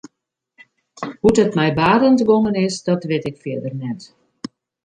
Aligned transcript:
Hoe't 1.21 1.41
it 1.43 1.55
mei 1.59 1.71
Barend 1.79 2.19
gongen 2.29 2.55
is 2.67 2.75
dat 2.87 3.07
wit 3.11 3.25
ik 3.29 3.37
fierder 3.43 3.73
net. 3.83 4.01